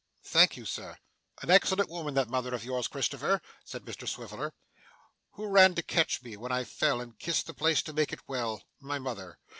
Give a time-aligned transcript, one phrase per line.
[0.23, 0.97] 'Thank you, sir.'
[1.43, 4.51] 'An excellent woman that mother of yours, Christopher,' said Mr Swiveller.
[5.33, 8.27] 'Who ran to catch me when I fell, and kissed the place to make it
[8.27, 8.63] well?
[8.79, 9.37] My mother.